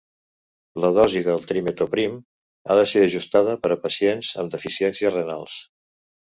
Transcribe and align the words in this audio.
La 0.85 0.89
dosi 0.93 1.19
del 1.27 1.43
trimetoprim 1.51 2.15
ha 2.21 2.77
de 2.79 2.87
ser 2.93 3.03
ajustada 3.09 3.53
per 3.67 3.73
a 3.77 3.79
pacients 3.85 4.31
amb 4.45 4.57
deficiències 4.57 5.15
renals. 5.19 5.61